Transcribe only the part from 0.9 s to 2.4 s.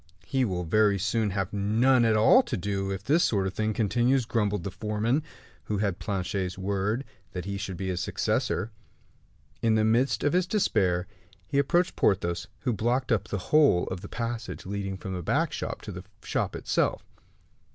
soon have none at